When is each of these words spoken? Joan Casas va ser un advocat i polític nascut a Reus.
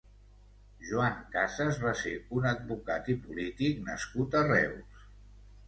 Joan 0.91 1.19
Casas 1.35 1.77
va 1.83 1.91
ser 1.99 2.15
un 2.39 2.49
advocat 2.53 3.13
i 3.17 3.19
polític 3.29 3.87
nascut 3.93 4.43
a 4.43 4.45
Reus. 4.51 5.09